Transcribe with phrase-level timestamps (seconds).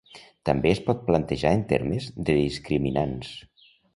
[0.49, 3.33] També es pot plantejar en termes de discriminants.